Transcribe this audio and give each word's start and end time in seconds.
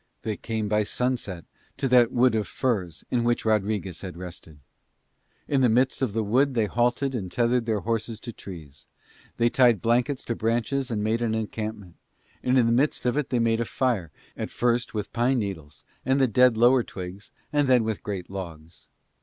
They 0.23 0.35
came 0.35 0.67
by 0.67 0.83
sunset 0.83 1.45
to 1.77 1.87
that 1.89 2.11
wood 2.11 2.33
of 2.33 2.47
firs 2.47 3.03
in 3.11 3.23
which 3.23 3.45
Rodriguez 3.45 4.01
had 4.01 4.17
rested. 4.17 4.57
In 5.47 5.61
the 5.61 5.69
midst 5.69 6.01
of 6.01 6.13
the 6.13 6.23
wood 6.23 6.55
they 6.55 6.65
halted 6.65 7.13
and 7.13 7.31
tethered 7.31 7.67
their 7.67 7.81
horses 7.81 8.19
to 8.21 8.33
trees; 8.33 8.87
they 9.37 9.47
tied 9.47 9.79
blankets 9.79 10.25
to 10.25 10.35
branches 10.35 10.89
and 10.89 11.03
made 11.03 11.21
an 11.21 11.35
encampment; 11.35 11.97
and 12.41 12.57
in 12.57 12.65
the 12.65 12.71
midst 12.71 13.05
of 13.05 13.15
it 13.15 13.29
they 13.29 13.37
made 13.37 13.61
a 13.61 13.65
fire, 13.65 14.09
at 14.35 14.49
first, 14.49 14.95
with 14.95 15.13
pine 15.13 15.37
needles 15.37 15.83
and 16.03 16.19
the 16.19 16.25
dead 16.27 16.57
lower 16.57 16.81
twigs 16.81 17.29
and 17.53 17.67
then 17.67 17.83
with 17.83 18.01
great 18.01 18.27
logs. 18.27 18.87